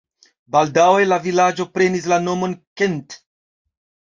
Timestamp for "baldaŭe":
0.55-1.03